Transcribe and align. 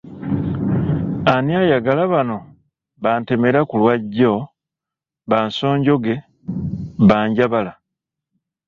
Ani 1.33 1.53
ayagala 1.63 2.01
bano 2.13 2.37
ba 3.03 3.11
ntemera 3.21 3.59
ku 3.69 3.75
lwajjo, 3.81 4.33
ba 5.29 5.37
nsonjoge, 5.47 6.15
ba 7.07 7.17
Njabala? 7.27 7.71